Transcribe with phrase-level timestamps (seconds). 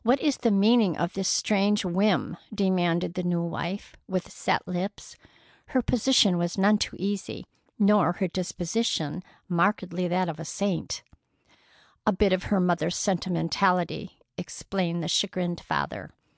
[0.00, 5.16] "What is the meaning of this strange whim?" demanded the new wife, with set lips.
[5.76, 7.44] Her position was none too easy,
[7.78, 11.02] nor her disposition markedly that of a saint.
[12.06, 16.14] "A bit of her mother's sentimentality," explained the chagrined father.